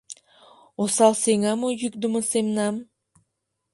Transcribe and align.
Осал 0.81 1.13
сеҥа 1.23 1.53
мо 1.59 1.69
йӱкдымӧ 1.81 2.21
семнам? 2.31 2.75